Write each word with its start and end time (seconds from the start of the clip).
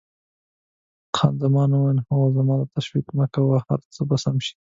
خان 1.15 1.33
زمان 1.43 1.69
وویل: 1.71 1.99
هو، 2.09 2.21
خو 2.47 2.55
ته 2.59 2.65
تشویش 2.75 3.05
مه 3.17 3.25
کوه، 3.33 3.57
هر 3.67 3.79
څه 3.93 4.01
به 4.07 4.15
سم 4.23 4.35
شي. 4.45 4.53